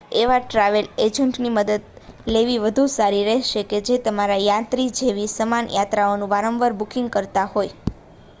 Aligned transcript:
એવા 0.19 0.43
ટ્રાવેલ 0.43 0.87
એજન્ટની 0.99 1.51
મદદ 1.51 1.83
લેવી 2.27 2.57
વધુ 2.59 2.85
સારી 2.93 3.27
રહેશે 3.27 3.61
જે 3.83 3.99
તમારી 4.01 4.41
યાત્રા 4.43 4.89
જેવી 5.01 5.29
સમાન 5.29 5.71
યાત્રાઓનું 5.75 6.31
વારંવાર 6.31 6.79
બુકિંગ 6.79 7.13
કરતા 7.13 7.47
હોય 7.51 7.97